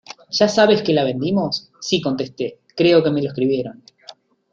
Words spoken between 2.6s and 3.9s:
creo que me lo escribieron.